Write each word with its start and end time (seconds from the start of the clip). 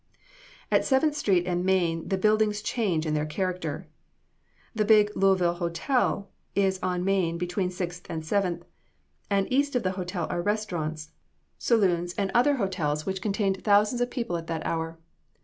"At 0.71 0.83
Seventh 0.83 1.13
street 1.15 1.45
and 1.45 1.63
Main 1.63 2.07
the 2.07 2.17
buildings 2.17 2.63
change 2.63 3.05
in 3.05 3.13
their 3.13 3.27
character. 3.27 3.85
The 4.73 4.83
big 4.83 5.11
Louisville 5.15 5.53
Hotel 5.53 6.27
is 6.55 6.79
on 6.81 7.03
Main 7.05 7.37
between 7.37 7.69
Sixth 7.69 8.09
and 8.09 8.25
Seventh, 8.25 8.65
and 9.29 9.45
east 9.53 9.75
of 9.75 9.83
the 9.83 9.91
hotel 9.91 10.25
are 10.31 10.41
restaurants, 10.41 11.11
saloons 11.59 12.15
and 12.17 12.31
other 12.33 12.55
hotels 12.55 13.05
which 13.05 13.21
contained 13.21 13.63
thousands 13.63 14.01
of 14.01 14.09
people 14.09 14.37
at 14.37 14.47
that 14.47 14.65
hour. 14.65 14.97